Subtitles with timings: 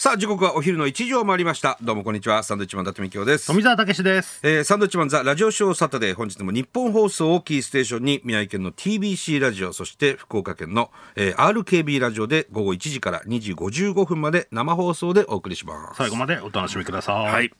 [0.00, 4.40] さあ時刻はお昼の1時を回りましたどうもこんにちはサンドウィッチマン伊達美京です富澤たけしです。
[4.42, 17.32] えーサンドウィッチマンザラジオショーサタデー本日も日本放送をキーステーションに宮城県の TBC ラジオそして福岡県の、えー RKB ラジオで午後1時から2時55分まで生放送でお送りします最後までお楽しみください。
[17.34, 17.52] はい。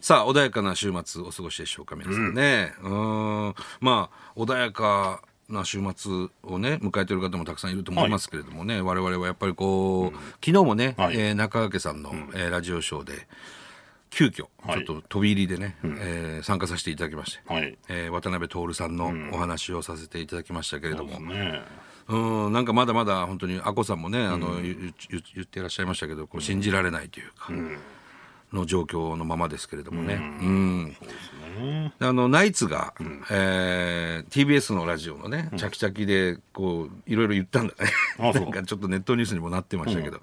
[0.00, 2.72] さあ穏やかな週末お過ごしでしょうか皆さんね。
[2.80, 11.16] うーんまあ穏やかな週末をね迎えている方もたくさんいると思いますけれどもね、我々はやっぱりこう、昨日もね、はい。
[11.16, 13.26] えー中川家さんの、えーラジオショーで
[14.10, 17.76] 急遽ちょはいっと飛び入りでね、えー参加させていただきまして、はい。
[17.88, 21.62] えー渡辺徹さんのお話をさせていただきましたけれども、ね。
[22.08, 24.94] うんなんかまだまだ本当にあこさんもね、あの言
[25.42, 27.52] ってらっしゃいましたけどこう信じられないというか、
[28.52, 30.14] の状況のままですけれどもね。
[30.14, 30.96] うん。
[32.00, 32.94] あのナイツが、
[33.30, 37.90] えー TBS のラジオのね、チャキチャキでこういろいろ言ったんだね。
[38.18, 40.20] なんかちょっとネットニュースにもなってましたけど、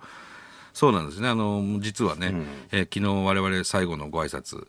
[0.74, 1.28] そうなんですね。
[1.28, 2.34] あの実はね、
[2.72, 4.66] えー昨日我々最後のご挨拶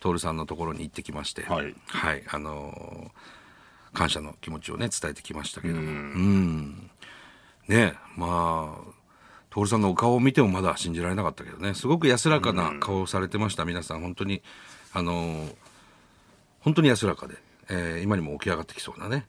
[0.00, 1.62] 徹さんのところに行ってきまして、は
[2.14, 2.22] い。
[2.28, 3.18] あのー
[3.94, 6.90] 感謝の気持ちをね伝えてきましたけども、うん。
[7.68, 8.97] ねまあ
[9.50, 11.74] 徹さんのお顔を見てもまだ信じられなかったけどね。
[11.74, 14.42] すごく安らかな顔をされてました、皆さん本当に
[14.92, 15.54] あのー
[16.60, 17.36] 本当に安らかで、
[17.70, 19.26] えー今にも起き上がってきそうなね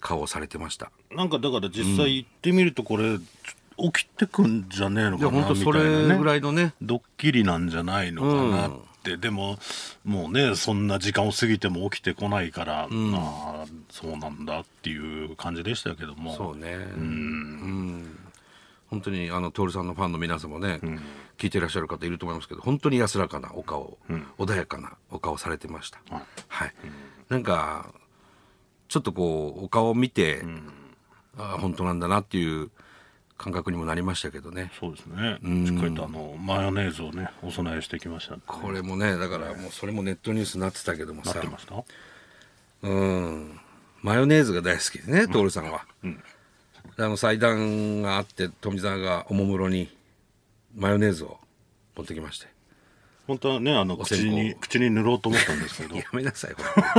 [0.00, 0.92] 顔をされてました。
[1.10, 6.18] なんかだから実際行ってみるとこれ、起きてくんじゃねえのかなみたいなね。
[6.18, 6.74] ぐらいのね。
[6.80, 9.58] ドッキリなんじゃないのかなって、でも
[10.04, 16.36] もうねそんな時間を過ぎても起きてこないから、ああそうなんだっていう感じでしたけども。
[16.36, 16.74] そうね。
[16.74, 18.18] うん
[18.90, 20.80] 本当にあの徹さんのファンの皆さんもね、
[21.36, 23.98] 聞いていらっしゃる方いると思いますけど本当に安らかなお顔、
[24.38, 26.00] 穏やかなお顔されてました。
[26.10, 26.22] はい。
[26.48, 26.74] はい、
[27.28, 27.92] なんか
[28.88, 30.42] ちょっとこうお顔を見て、
[31.36, 32.70] ああ本当なんだなっていう
[33.36, 34.72] 感覚にもなりましたけどね。
[34.80, 35.38] そうですね。
[35.66, 41.34] しっかりとあのマヨネーズをねお供えしてきましたんでこれもねだからもうそれもネットニュースになってたけどもさ。
[41.34, 41.84] なってました？
[42.82, 43.60] うん。
[44.00, 46.10] マヨネーズが大好きでね徹さんは、で
[46.96, 49.88] あの祭壇があって富澤がおもむろに
[50.74, 51.38] マヨネーズを
[51.96, 52.46] 持ってきまして。
[53.26, 55.96] 本当はねあの口に口に塗ろうと思ったんですけど。
[56.00, 56.94] やめなさいほら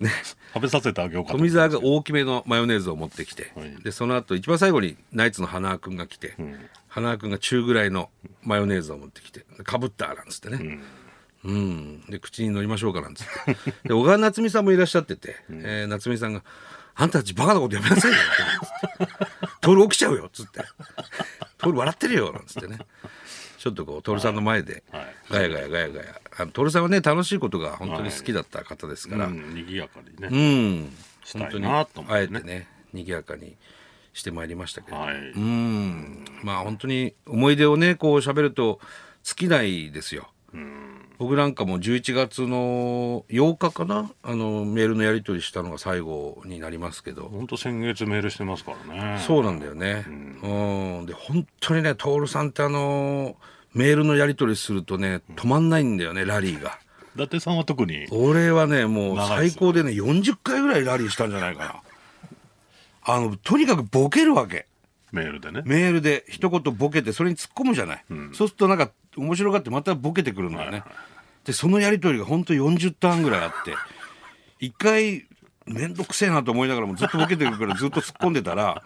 [0.54, 1.38] 食べさせてあげようかと。
[1.38, 3.76] 富澤が大きめのマヨネーズを持ってきて、はい。
[3.82, 6.34] でその後一番最後にナイツの花輪君が来て、
[6.88, 8.08] 花輪君が中ぐらいの
[8.42, 10.78] マヨネーズを持ってきてかぶったなんつってね、
[11.44, 12.00] うん。
[12.08, 13.56] で口に乗りましょうかなんつって。
[13.88, 16.42] で小川夏美さんもいらっしゃってて、えー夏美さんが
[16.96, 19.06] 「あんたたちバカなことやめなさいよ」って
[19.60, 20.60] 「徹起きちゃうよ」っつって
[21.58, 22.78] 「徹笑ってるよ」なんつってね。
[23.58, 25.14] ちょっとこう徹さんの前ではい。
[25.28, 26.20] ガヤガヤガヤガヤ。
[26.38, 30.92] あの徹さんはね楽しいことが本当に好きだった方ですから、うん、賑やかにね、うん、
[31.32, 31.86] 本当にあ
[32.20, 33.56] えてね賑やかに
[34.12, 36.24] してまいりましたけど、はい、うん。
[36.44, 38.78] まあ本当に思い出をねこう喋ると
[39.24, 40.28] 尽きないですよ。
[41.18, 44.10] 僕なんかも11月の8日かな？
[44.22, 49.22] あのメールのやり取りしたのが最後になりますけど、本当先月メールしてますからね。
[49.26, 50.04] そうなんだよね。
[50.06, 53.36] うん、で本当にね徹さんってあの
[53.74, 56.78] メールのやり取りするとね止まんないんだよねラリーが。
[57.14, 58.06] 伊達さんは特に。
[58.10, 61.82] 俺はねもう最高でね40回ぐらいラリーしたんじゃないかな。
[63.08, 64.66] あのとにかくボケるわけ。
[65.12, 65.62] メールでね。
[65.64, 68.04] メールで一言ボケてそれに突っ込むじゃない、
[68.34, 70.84] そうするとなんか面白がってまたボケてくるんだよね、
[71.44, 73.74] でそのやり取りが本当40ターンぐらいあって
[74.60, 75.26] 一回
[75.66, 78.82] 面倒くせえなと思いながらもずっとボケてくるからずっと突っ込んでたら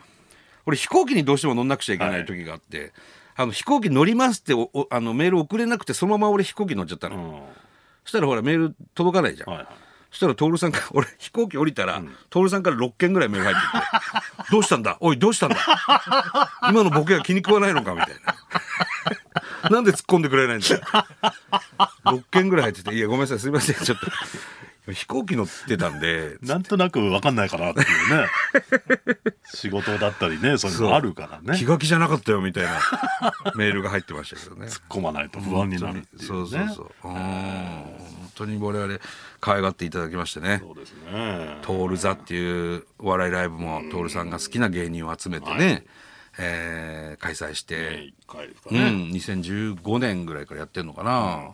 [0.66, 2.92] 俺飛行機にどうしても乗んなくちゃいけない時があって、
[3.34, 7.32] あの飛行機乗りますっておおあのメール送れなくてそのまま俺飛行機乗っちゃったの、うん。
[7.32, 7.40] は
[8.04, 9.66] そしたらほらメール届かないじゃん、いはい。
[10.10, 14.98] そしたら徹さんから 俺飛行機降りたら、徹さんから6件ぐらいメール入ってきて「どうしたんだ？
[15.00, 15.56] おいどうしたんだ？
[16.70, 18.34] 今のボケが気に食わないのか」みたいな。
[19.70, 20.80] なんで突っ込んでくれないんだよ。
[22.04, 24.06] 6件ぐらい入ってて「いやごめんなさいすいませんちょっと。
[24.92, 28.28] 飛行機乗ってたんで」なんとなく分かんないかなっていうね。
[29.52, 31.58] 仕事だったりねそういうのあるからね。
[31.58, 32.80] 気が気じゃなかったよみたいな。
[33.54, 34.66] メールが入ってましたけどね。
[34.66, 36.26] 突っ込まないと不安になるっていうね。
[36.26, 37.08] そうそうそう。
[37.08, 38.98] うん本当に我々
[39.40, 40.60] 可愛がっていただきましてね。
[40.62, 41.58] そうですね。
[41.62, 45.84] トール座っていうお笑いライブもトールさんが好きな芸人を集めてね、
[46.38, 51.50] えー開催して、一回ですかうん、ね、2015年ぐらいからやってんのかな、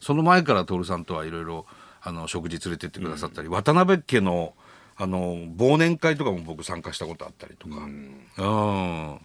[0.00, 1.66] その前からトールさんとはいろいろ
[2.02, 4.54] あの食事連れてってくださったり、渡辺家の
[4.96, 9.20] あの忘年会とかも僕参加したことあったりとか、うん。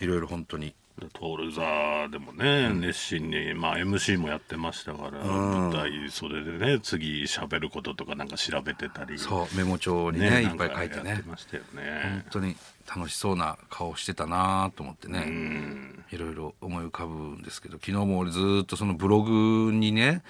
[0.00, 0.74] いろいろ本当にで
[1.12, 9.18] トール座でもね、熱心に、まあ、MC もやってましたから、舞台袖でね次喋ることとかなんか調べてたり。
[9.18, 11.14] そうメモ帳にねいっぱい書いてね。
[11.14, 12.56] ってましたよ本ね当に
[12.88, 16.04] 楽しそうな顔してたなと思ってね、うん。
[16.10, 20.22] いろいろ思い浮かぶんですけど昨日も俺ずーっとそのブログにね、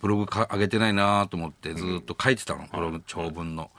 [0.00, 3.70] ブログか上げてないなと思ってずーっと書いてたの、ブログ長文の。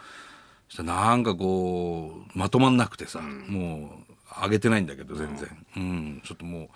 [0.68, 6.22] そしたらなんかこうまとまんなくてさ、もう上げてないんだけど全然、うん。
[6.24, 6.68] ちょっともう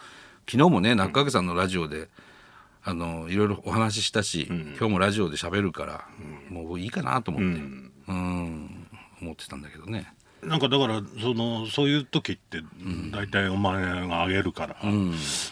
[0.50, 2.10] 昨日もね中影さんのラジオで、
[2.84, 6.06] あのいろいろお話ししたし、今日もラジオで喋るから、
[6.50, 7.62] もういいかなと思って、
[8.08, 8.88] うん。
[9.22, 10.14] 思ってたんだけどね。
[10.44, 12.62] なんかだからそのそういう時って
[13.12, 14.78] 大体お前があげるから、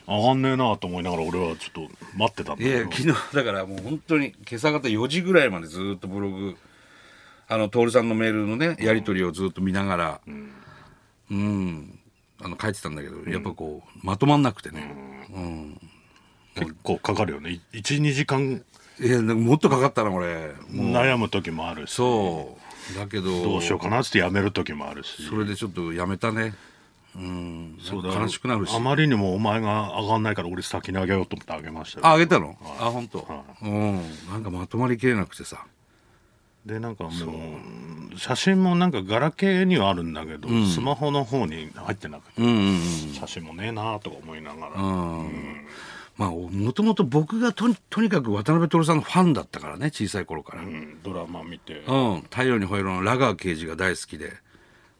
[0.07, 6.55] 上がんねえなと思いながら俺はちょっと待ってたんだいやけど昨日だからもう本当に今朝方4時ぐらいまでずっとブログ
[7.49, 10.51] あの徹さんのメールのねやり取りをずっと見ながらうん、
[11.29, 14.95] あの書いてたんだけど、やっぱこうまとまんなくてね、
[15.33, 15.81] うん。
[16.55, 17.59] 結構かかるよね。
[17.73, 18.63] 12時間。
[18.99, 20.53] いやもっとかかったなこれ。
[20.71, 21.93] 悩む時もあるし。
[21.93, 22.57] そ
[22.95, 22.97] う。
[22.97, 23.31] だけど。
[23.43, 25.23] どうしようかなってやめる時もあるし。
[25.27, 26.53] それでちょっとやめたね。
[27.15, 27.77] うん。
[27.81, 28.75] そうだ悲しくなるし。
[28.75, 35.65] あまりにもお前が上がんないから俺先にあげようと思ってあげましたよああげたのあ本当、はうんなんかまとまりきれなくてさ
[36.67, 43.13] でなんかもう写真もなんかガラケーにはあるんだけど、スマホの方に入ってなくて、うんうんうん。
[43.13, 44.75] 写真もねえなとか思いながら、
[46.17, 54.33] まあもともと僕がとにとにかく渡辺徹さんのファンだったからね小さい頃から、うんドラマ見て、うん、太陽にほえろのラガー刑事が大好きで。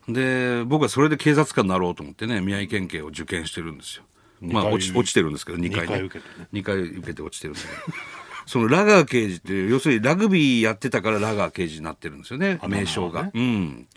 [0.07, 4.03] で僕はそれで警察官になろうと思ってね宮城県警を受験してるんですよ。
[4.39, 5.85] まあ落ち落ちてるんですけど2回ね。
[5.85, 6.47] 二回受けてね。
[6.53, 7.97] 2回受けて落ちてるんだけど
[8.47, 13.87] そのラガー刑事って要するにラグビーやってたからラガー刑事になってるんですよねあ名称が、なるうん。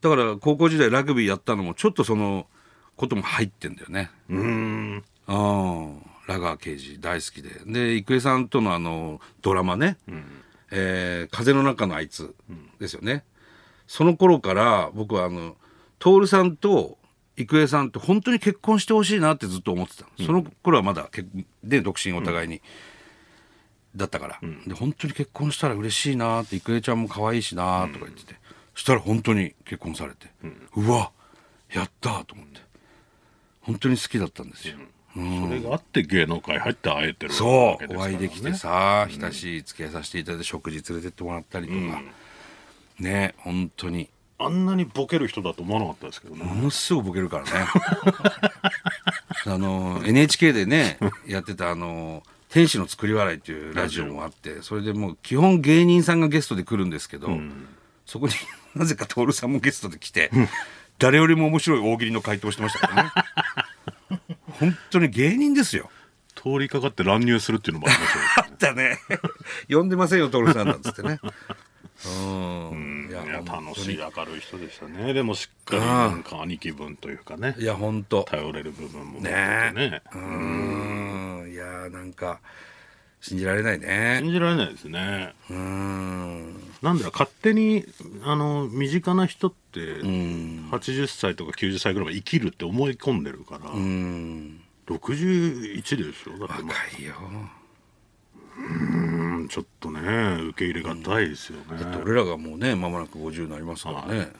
[0.00, 2.46] だから高校時代ラグビーやったのもちょっとその
[2.96, 4.10] ことも入ってんだよね。
[4.28, 5.04] うん。
[5.26, 7.50] ああラガー刑事大好きで。
[7.66, 9.98] で郁恵さんとのあのドラマね
[10.72, 12.34] 「えー風の中のあいつ」
[12.80, 13.24] ですよね、
[13.86, 15.56] その頃から僕はあの
[15.98, 16.98] 徹さんと
[17.36, 21.28] 郁恵さんと本当に結婚してほしいなってずっと思ってたの、その頃はまだ結
[21.64, 22.60] で独身お互いに、
[23.98, 28.34] だったから、で本当に結婚したら嬉しいなって郁恵ちゃんも可愛いしなとか言ってて、
[28.74, 30.28] そしたら本当に結婚されて、
[30.76, 31.10] うわ
[31.70, 32.68] やったと思って。
[33.68, 34.76] 本当に好きだったんですよ、
[35.14, 35.20] そ
[35.52, 37.98] れがあって芸能界入って会えてるね、う。
[37.98, 42.02] お会いできてさ親しい付き合いさせていただいて食事連れてってもらったりとか、
[42.98, 44.08] ね本当に。
[44.38, 47.50] あんなにボケる人だと思わなかったですけどね、ものすごくボケるからね。
[49.44, 57.28] あの NHK でねやってたあの「天使の作り笑い」っていうラジオもあってそれでもう基本芸人さんがゲストで来るんですけど、
[58.06, 58.32] そこに
[58.74, 60.30] なぜか徹さんもゲストで来て
[60.98, 63.10] 誰よりも面白い大喜利の回答してましたからね。
[64.58, 65.90] 本当に芸人ですよ。
[66.34, 68.98] 通りかかって乱入するっていうのもありましたあったね。
[69.68, 71.20] 呼んでませんよ徹さんなんつってね。
[72.06, 72.08] う
[72.74, 73.08] ん。
[73.10, 75.12] いや楽しい明るい人でしたね。
[75.12, 77.56] でもしっかりなんか兄貴分というかね。
[77.58, 78.22] いや本当。
[78.24, 79.72] 頼れる部分もね。
[79.74, 81.27] ねうん。
[81.27, 81.27] い
[81.58, 82.40] やーなんか
[83.20, 84.20] 信じられないね。
[84.22, 85.34] 信じられないですね。
[85.50, 86.54] うん。
[86.82, 87.84] なんだろう勝手に
[88.22, 90.68] あの身近な人ってうん。
[90.70, 94.60] 80歳とか90歳ぐらいまで生きるって思い込んでるから、うん。
[94.86, 95.82] 61で
[96.16, 96.46] しょ？
[96.46, 97.14] だっても若いよ。
[98.58, 100.00] ううんちょっとね
[100.48, 101.64] 受け入れがたいですよね、
[102.02, 104.32] 俺らがもうね間もなく50になりますからね、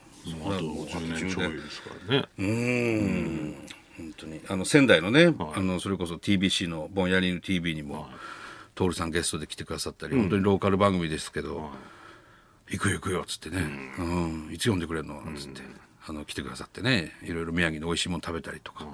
[0.42, 2.24] もうあと10年ちょいですからね。
[2.36, 3.54] うーん
[3.98, 4.40] 本当に。
[4.48, 8.08] あの仙台のね、あのそれこそ TBC のぼんやりの TV にも、
[8.74, 11.70] 徹さんゲストで来てくださったり、本当にローカル番組ですけど
[12.70, 13.66] 「行くよ行くよ」っつってね
[13.98, 14.50] 「うん。
[14.52, 15.62] いつ呼んでくれんの?」なんつって、
[16.06, 18.86] あの来てくださってねいろいろ宮城の美味しいもの食べたりとか、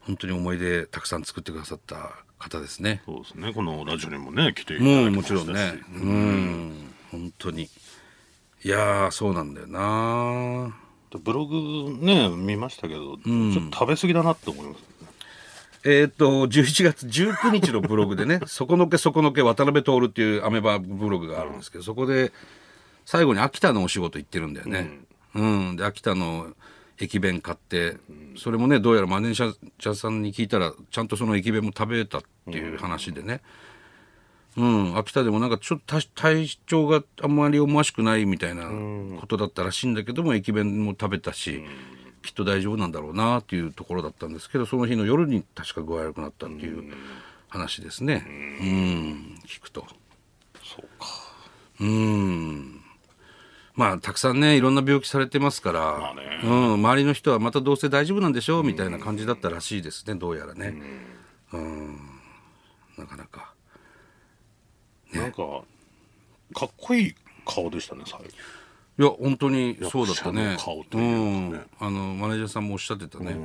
[0.00, 3.02] 本当に思い出たくさん作ってくださった方ですね。
[3.06, 3.52] そうですね。
[3.52, 6.94] このラジオにもね来ていただもうもきましたしちろんね、うん。
[7.12, 7.68] 本当に。
[8.64, 10.76] いやーそうなんだよな
[11.18, 14.92] ブログね見ましたけど、ちょっと食べ過ぎだなって思います、
[15.84, 22.32] えっ、と、11月19日のブログでね、 そこのけそこのけ渡辺徹っていうアメバブログがあるんですけど、そこで
[23.04, 25.00] 最後に秋田のお仕事行ってるんだよね。
[25.34, 25.76] うん。
[25.76, 26.54] で、秋田の
[26.98, 27.96] 駅弁買って、
[28.36, 33.34] それもね、どうやらマネージャーさんに聞いたら、ちゃんとその駅弁も食べたっていう話でね。
[33.34, 33.40] うん、
[34.56, 34.98] うん。
[34.98, 38.68] 秋田でもなんかちょっと体調があんまり思わしくないみたいな
[39.20, 41.62] ことだったらしいんだけども、駅弁も食べたし、
[42.22, 46.94] きっと大丈夫なんだろうなっていうところだったんですけどその日の夜に確か具合悪くなったっていう
[47.48, 48.24] 話ですね
[48.60, 49.84] うん聞くと
[50.62, 51.06] そうか
[51.80, 52.80] うん
[53.74, 60.74] まあたくさんねいろんな病気されてますから、まあねうん、周りの人はまたどうせ大丈夫なんでしょうみたいな感じだったらしいですねどうやらね、
[61.52, 61.98] うん、
[62.96, 63.51] なかなか
[65.12, 65.36] なんか
[66.54, 67.14] かっこいい
[67.46, 68.26] 顔でしたね最後。
[68.98, 70.52] いや本当にそうだったね。
[70.52, 71.64] 役者の顔というかね。
[71.80, 73.36] うん、あのマネージャーさんもおっしゃってたね、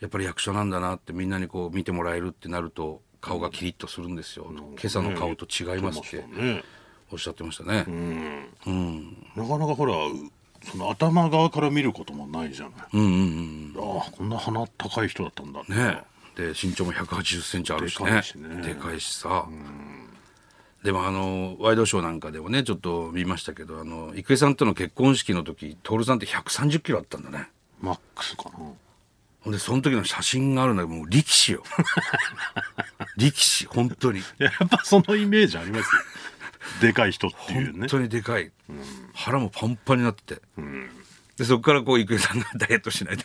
[0.00, 6.62] やっぱり役者なんだなってみんなにこう見てもらえるってなると顔がキリッとするんですよ、今朝の顔と違いますってね
[7.12, 7.84] おっしゃってましたね、
[9.36, 9.94] なかなかほら
[10.62, 12.86] その頭側から見ることもないじゃない、ああ
[14.10, 16.02] こんな鼻高い人だったんだねね。
[16.36, 18.06] で身長も1 8 0ンチあるしね。
[18.06, 18.62] でかいしね。
[18.62, 19.46] でかいしさ、
[20.84, 27.48] でもあのワイドショーなんかでもねちょっと見ましたけどあの郁恵さんとの結婚式の時徹さんって1 3 0キロあったんだね。
[27.80, 28.58] マックスかな。
[29.40, 31.62] ほんでその時の写真があるんだけどもう力士よ。
[33.16, 34.22] 力士本当に。
[34.38, 36.02] やっぱそのイメージありますよ。
[36.82, 37.78] でかい人っていうね。
[37.80, 38.52] 本当にでかい、
[39.14, 40.42] 腹もパンパンになってて、
[41.36, 43.24] でそこからこう郁恵さんがダイエットしないと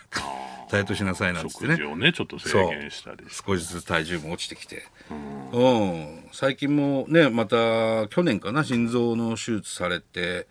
[0.69, 1.75] ダイエットしなさいなんつってね。
[1.75, 4.83] 食事をねちょっと制限したり少しずつ体重も落ちてきて、
[5.51, 10.47] うん、最近もねまた去年かな心臓の手術されて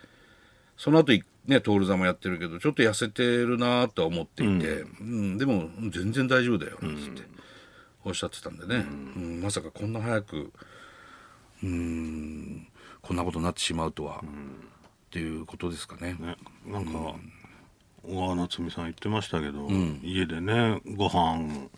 [0.76, 5.38] その後いね徹座もやってるけどちょっと痩せてるなとは思っていて、うん。
[5.38, 7.22] でも全然大丈夫だよなんつって。
[8.04, 9.40] おっしゃってたんでね、うん。
[9.42, 10.52] まさかこんな早く
[11.62, 12.68] うん。
[13.02, 16.14] こんなことになってしまうとは、っていうことですかね。
[16.20, 17.14] ねなんか、
[18.08, 19.68] 小川夏美さん言ってましたけど、
[20.02, 21.68] 家でねご飯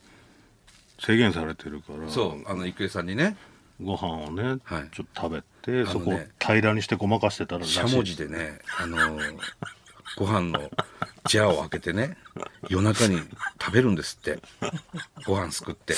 [0.98, 3.36] 制限されてるからそうあの郁恵さんにね
[3.82, 9.36] ご飯をね、はいちょっと食べて、そこをね平らにしてごまかしてたらしゃもじでね、あのー
[10.16, 10.70] ご飯の
[11.26, 12.16] ジャーを開けてね、
[12.68, 13.20] 夜中に
[13.60, 14.40] 食べるんですって。
[15.24, 15.94] ご飯すくって。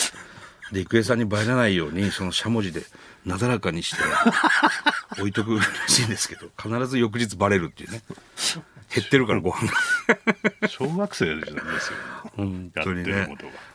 [0.71, 2.83] で、郁恵さんにバレないように、そのしゃもじで
[3.25, 4.03] なだらかにして
[5.19, 8.03] 置いとくらしいんですけど、必ず翌日バレるっていうね。
[8.94, 9.66] 減ってるからご飯
[10.61, 10.68] が。
[10.68, 11.61] 小学生ですよ
[12.37, 13.28] 本当にね。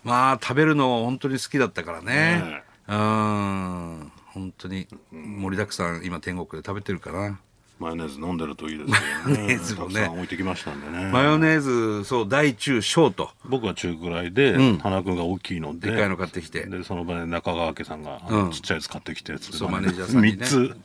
[0.03, 2.63] まあ、食べるの本当に好きだったからねね。
[2.87, 4.11] うん。
[4.27, 7.39] 本当に盛りだくさん今天国で食べてるかな。
[7.79, 13.29] マヨネーズ飲んでるといいですよねマヨネーズもねたくさん置いてきましたんでねマヨネーズ、そう、大中小と。
[13.45, 18.19] 僕は中くらいで、花君が大きいのででかいの買ってきてでその場で中川家さんが、
[18.51, 20.75] ちっちゃいやつ買ってきたやつそうマネージャーさんにね 3つ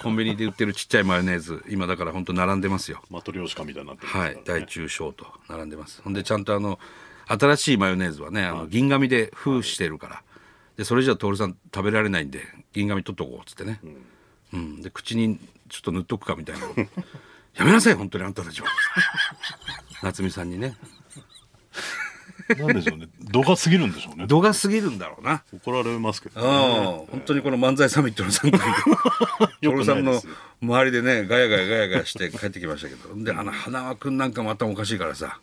[0.00, 3.02] コンビニで売ってるちっちゃいマヨネーズ、今だから本当並んでますよ。
[3.10, 6.00] マトリョーシカみたいになってますはい、大中小と並んでます。
[6.02, 6.78] ほんでちゃんとあの
[7.26, 10.22] 新しいマヨネーズはね、あの銀紙で封してるから。
[10.76, 12.40] でそれじゃ徹さん食べられないんで
[12.72, 13.80] 銀紙取っとこうっつってね。
[14.54, 16.66] うん、で口にちょっと塗っとくかみたいな。
[17.54, 18.68] やめなさい本当にあんたたちは。
[20.02, 20.76] 夏美さんにね。
[22.58, 23.08] なんでしょうね。
[23.30, 24.26] 度が過ぎるんでしょうね。
[24.26, 25.42] 度が過ぎるんだろうな。
[25.52, 26.46] 怒られますけど、うん、
[27.06, 28.64] 本当にこの漫才サミットの参加で
[29.66, 30.20] よく徹さんの
[30.62, 33.14] 周りでねガヤガヤガヤガヤして帰ってきましたけど。
[33.22, 35.40] であの花輪君なんかまたおかしいからさ、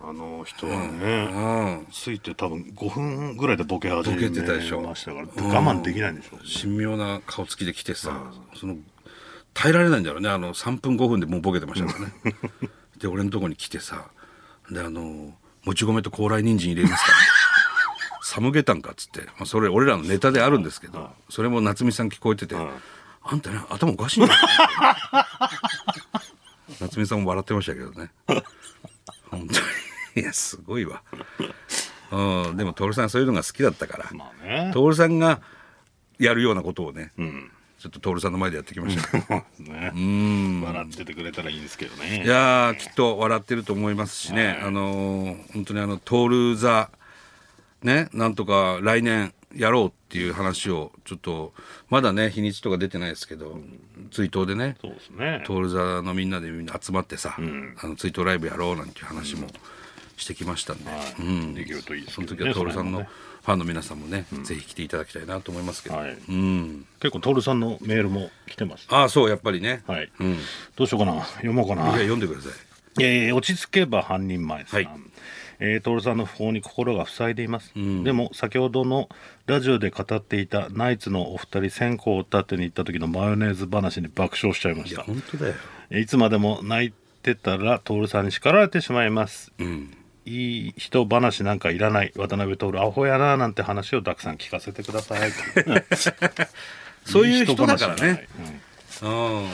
[0.00, 4.80] あの人はうね、ん、ついて多分5分ぐらいでボケ始めボケてたでしょ。
[4.80, 8.76] ましたから我慢できないんでしょうね、神妙な顔つきで来てさ、その
[9.54, 10.28] 耐えられないんだろうね。
[10.28, 12.36] あの3分5分でもうボケてましたからね。
[12.98, 14.08] で俺のとこに来てさ
[14.70, 15.34] であの
[15.68, 17.12] もち米と高麗人参入れますか。
[18.22, 24.38] サムゲタンかっつって、まあ、それ俺らのネタであるんですけど、それも夏美さん聞こえてて、あんたね頭おかしいんだよ
[26.80, 28.10] 夏美さんも笑ってましたけどね。
[29.30, 29.60] 本当
[30.16, 30.22] に。
[30.22, 31.02] いやすごいわ。
[32.12, 32.56] うん。
[32.56, 34.70] でも徹さんそういうのが好きだったから、まあね。
[34.72, 35.42] 徹さんが
[36.18, 37.12] やるようなことをね、
[37.78, 39.02] ちょっと徹さんの前でやってきました。
[39.18, 39.18] け
[39.60, 39.92] どね。
[40.64, 42.24] 笑っててくれたらいいんですけどね。
[42.24, 46.90] いやーきっと笑ってると思いますしね、あのー本当にあの徹座
[47.82, 51.54] ねなんとか来年やろうっていう話をちょっと
[51.88, 53.60] まだね日にちとか出てないですけど、
[54.10, 55.44] 追悼でねそうですね。
[55.46, 59.46] 徹座のみんなでみんな集まってさ、あの追悼ライブやろうなんていう話も
[60.18, 61.54] してきましたんで、はい。
[61.54, 62.26] できるといいですね。
[62.26, 66.18] の時は徹さんのファンの皆さんもね、ぜひ来ていただきたいなと思いますけど、はい。
[66.28, 66.86] うん。
[67.00, 68.86] 結構徹さんのメールも来てます。
[68.90, 70.36] ああそうやっぱりね、はい、うん、い
[70.76, 71.24] どうしようかな。
[71.24, 71.86] 読もうかな。
[71.86, 72.52] や読んでください。
[73.00, 74.90] えー落ち着けば半人前さん、はい。
[75.60, 79.08] えー、徹さんの訃報に心が塞いでいます、でも先ほどの
[79.46, 85.54] ラジオで語っていたナイツのお二人線香を立てに行った時のマヨネーズ話に爆笑しちゃいまいやした本当だよ。
[85.90, 89.52] いつまでも泣いてたら徹さんに叱られてしまいます。
[89.58, 89.94] うん
[90.28, 92.12] いい人話なんかいらない。
[92.16, 95.32] 渡辺徹アホやななんて話をたくさん聞かせてください。
[97.04, 98.28] そういう人だからね。
[99.02, 99.48] うん。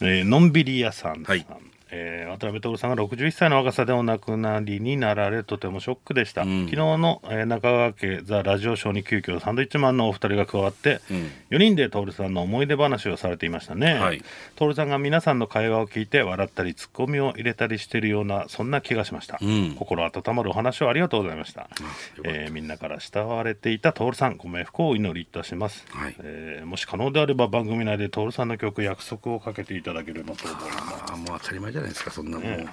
[0.00, 1.46] えーのんびり屋さんさん、はい
[1.90, 6.66] えー渡辺徹さんが61歳の若さでお亡くなりになられとてもショックでした、ん。
[6.66, 11.30] 昨日の、えー中川家ザ・ラジオショーに急遽サンドイッチマンのお二人が加わって、うん。
[11.50, 14.22] 4人で徹さんの思い出話をされていましたね、はい。
[14.56, 19.74] 徹さんが皆さんの会話を聞いて笑ったりツッコミを入れたりしているようなそんな気がしました、うん。
[19.76, 21.68] 心温まるお話をありがとうございました、
[22.24, 26.14] えーみんなから慕われていた徹さんご冥福をお祈りいたします、はい。
[26.20, 30.68] えーもし可能であれば番組内で徹さんの曲約束をかけていただければと思います。
[31.10, 32.68] ああもう当たり前じゃないですかそんなもん、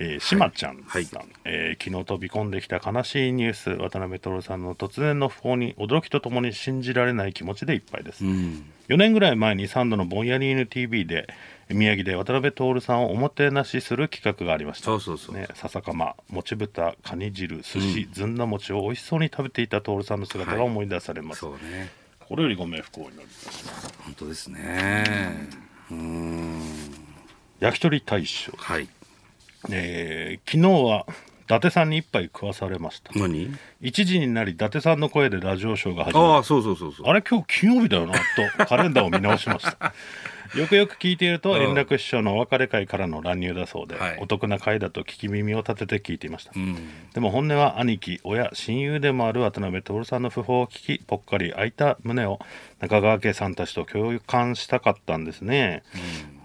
[0.00, 1.08] えー、しまちゃんさん、はい。
[1.44, 3.70] えー昨日飛び込んできた悲しいニュース。
[3.70, 8.64] 渡辺徹さんの突然の訃報に驚きとともに信じられない気持ちでいっぱいです、うん。
[8.88, 11.28] 4年ぐらい前に3度のぼんやり犬 TV で
[11.68, 14.86] 宮城で渡辺徹さんをおもてなしする企画がありました。
[14.86, 21.90] そうそうそうね、笹かまもち豚カニ汁寿司、ずんだ餅を美味しそうに食べていた徹さんの姿が思い出されます、そうね。
[22.20, 23.94] これよりご冥福をお祈りいたします。
[24.04, 25.48] 本当ですね。
[25.90, 27.07] うん
[27.60, 28.88] 焼き鳥大将、はい。
[29.70, 33.18] えー昨日は伊達さんに一杯食わされました。
[33.18, 33.50] 何
[33.80, 36.26] ？1時になり伊達さんの声でラジオショーが始まる。
[36.26, 37.06] ああそうそうそうそう。
[37.06, 38.20] あれ今日金曜日だよなと
[38.66, 39.94] カレンダーを見直しました。
[40.54, 41.62] よくよく聞いているとうん。
[41.62, 44.18] 円楽師匠のお別れ会からの乱入だそうで、はい。
[44.20, 46.76] お得な会だと聞き耳を立てて聞いていました、うん。
[47.14, 52.40] でも本音は兄貴親親友でもある渡辺徹さんの訃報を聞きぽっかり開いた胸を
[52.80, 55.82] 中川家さんたちと共感したかったんですね、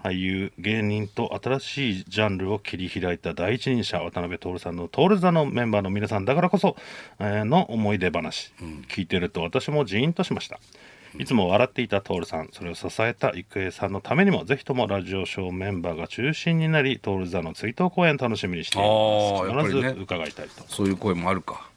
[0.04, 6.76] 俳優芸人と新しいジャンルを切り開いた第一人者渡辺徹さんの徹座のメンバーの皆さんだからこそ、
[7.18, 8.52] えーの思い出話、
[8.88, 10.60] 聞いてると私もジーンとしました。
[11.18, 19.68] いつも笑っていた徹さんそれを支えた郁恵さんのためにもぜひともラジオショーメンバーが中心になり徹座の追悼公演楽しみにしています。
[19.68, 20.64] 必ず伺いたいと。
[20.68, 21.70] そういう声もあるか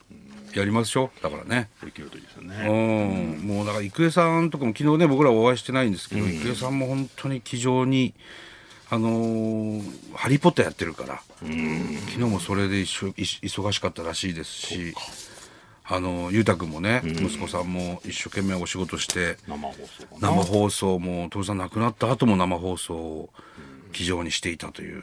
[0.54, 1.24] やりましょう。
[1.24, 1.70] だからね。
[1.84, 3.48] できるといいですようねん。
[3.48, 8.13] もうだから郁恵さんとかも昨日ね僕らお会いしてないんですけど、郁恵さんも本当に気丈に
[8.89, 9.84] あのー
[10.16, 14.96] ハリー・ポッターやってるから昨日もそれで一緒い忙しかったらしいですし
[15.84, 20.30] あの裕太君もね、息子さんも一生懸命お仕事して生放送が。
[20.30, 23.30] な生放送も徹さん亡くなった後も生放送を
[23.94, 25.01] 気丈にしていたという、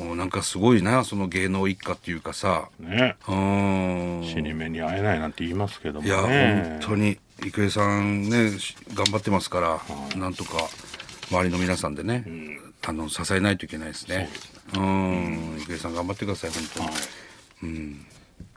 [0.00, 2.70] もうなんかすごいなその芸能一家っていうかさ。
[2.80, 3.16] ね。
[3.28, 4.22] うん。
[4.24, 10.68] 死に目に会えないなんて言いますけどもいや、ね本当に郁恵さんねし頑張ってますから、なんとか
[11.30, 12.24] 周りの皆さんでね、
[12.86, 14.30] あの支えないといけないですね。
[14.74, 15.58] うん。
[15.68, 16.88] 郁恵さん頑張ってください本
[17.60, 17.96] 当に、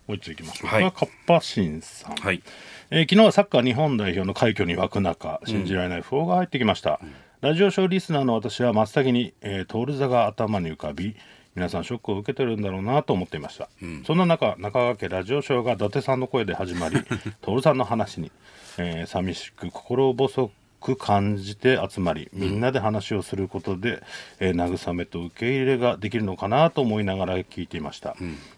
[0.08, 2.42] もう一ついきましょうか、はいカッパシンさん、はい。
[2.90, 7.02] えー昨日はサッカー日本代表の快挙に沸く中信じられない訃報が入ってきました、
[7.42, 11.16] ラジオショーリスナーの私は真っ先に、えー、トール座が頭に浮かび
[11.56, 13.70] 皆さんショックを受けてるんだろうなと思っていました、
[14.06, 16.98] そんな中中川家ラジオショーが伊達さんの声で始まり
[17.42, 18.32] 徹さんの話に、
[18.78, 24.04] えー寂しく心細く感じて集まりみんなで話をすることで、
[24.40, 28.16] えー慰めと受け入れができるのかなと思いながら聞いていました、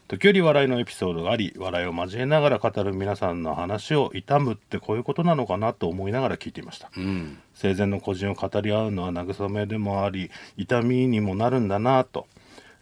[0.08, 7.39] 時折笑いのエピソードがあり笑いを交えながら語る皆さんの話を悼むってこういうことなのかなと思いながら聞いていました、うん。
[7.53, 12.27] 生前の個人を語り合うのは慰めでもあり痛みにもなるんだなと、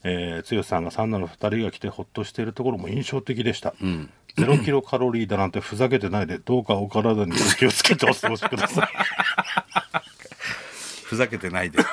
[0.04, 4.10] えー、剛さんが三男の2人が来てほっとしているところも印象的でした、ん。
[4.36, 8.88] ゼロキロカロリーだなんてふざけてないでどうかお体にお気をつけてお過ごしください。
[11.06, 11.80] ふざけてないで。
[11.80, 11.84] あ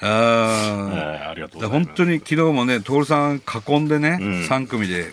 [0.00, 1.86] えーーありがとうございます。
[1.86, 4.46] 本当に昨日もね徹さん囲んでね、ん。
[4.46, 5.12] 3組で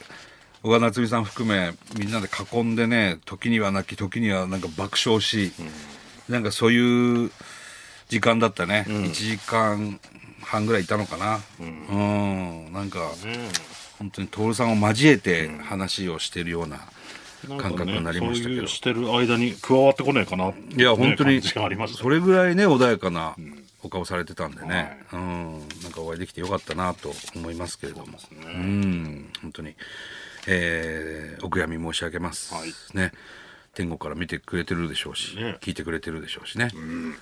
[0.64, 5.52] 小川夏美さん含めみんなで囲んでね時には泣き時にはなんか爆笑し、
[6.30, 7.32] なんかそういう
[8.10, 10.00] 時間だったね、1時間
[10.52, 11.40] 半ぐらいいたのかな。
[11.62, 13.00] うん、なんか、
[13.98, 16.82] 本当に徹さんを交えて話をしてるような
[17.58, 23.36] 感覚になりましたけど、そういうしてる間に加わってこないかなっていや本当にそれぐらいね穏やかな
[23.82, 25.60] お顔されてたんでね、うん。
[25.84, 28.20] なんかお会いできてよかったなと思いますけれども。
[28.32, 29.32] うん。
[29.42, 29.76] 本当に、
[30.48, 32.74] えーお悔やみ申し上げます、はい。
[32.94, 33.14] ね
[33.74, 35.58] 天国から見てくれてるでしょうし、ね。
[35.62, 37.16] 聞いてくれてるでしょうしね、うん。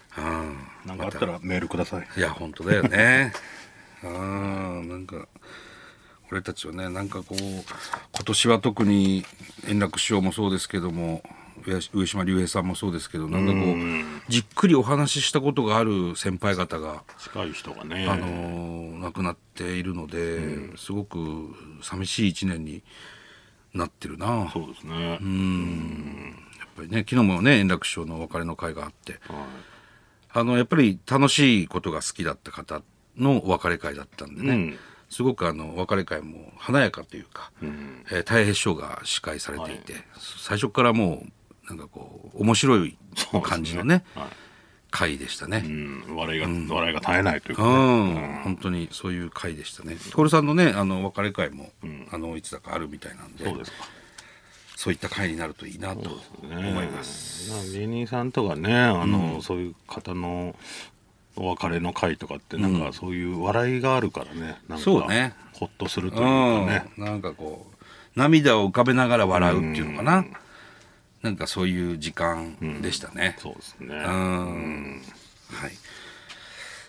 [0.86, 2.08] なんかあったらメールください。
[2.18, 3.34] いや本当だよね。
[4.04, 5.28] うんなんか
[6.32, 7.64] 俺たちはねなんかこう今
[8.26, 9.26] 年は特に
[9.68, 11.22] 円楽師匠もそうですけども
[11.66, 21.18] 上上島竜兵さんもそうですけどなんかこうじっくりお話ししたことがある先輩方が、近い人がね、あのー亡くなっているので、すごく
[21.82, 22.84] 寂しい一年に
[23.74, 24.26] なってるな。
[24.46, 25.20] やそうですね、っ
[26.76, 29.14] ぱりね昨日もね円楽師匠のお別れの会があって。
[29.28, 29.46] は
[30.32, 32.84] あのやっぱり楽しいことが好きだった方
[33.18, 34.78] のお別れ会だったんでね、うん。
[35.10, 41.24] すごくあのお別れ会も華やかというか、えー太平師匠が司会されていて、最初からも
[41.66, 42.98] うなんかこう面白い
[43.44, 44.28] 感じのね、はい
[44.92, 45.64] 回でしたね。
[45.66, 49.96] うん、笑いが、笑いが絶えないというかうね、ん、本当にそういう回でしたね。
[49.96, 51.72] 徹さんのね、あの別れ会も、
[52.12, 53.78] あのいつだかあるみたいなんで、そうですか。
[54.76, 57.52] そういった回になるといいなと思います。
[57.52, 60.56] まあ芸人さんとかねあの、そういう方の
[61.36, 64.58] お別れの会とかってなんかそういう笑いがあるからね。
[64.70, 65.34] なんかそうね。
[65.54, 66.32] ほっとするというか
[66.66, 67.76] ね、うん、なんかこう
[68.16, 70.26] 涙を浮かべながら笑うっていうのかな、
[71.22, 73.36] なんかそういう時間でしたね。
[73.40, 75.02] そうですね、うん
[75.52, 75.72] はい。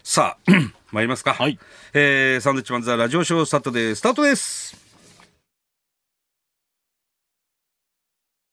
[0.03, 0.51] さあ、
[0.93, 1.35] 参りますか。
[1.35, 1.59] はい
[1.95, 4.80] えーサンドウィッチマンザラジオショースタートでスタートです。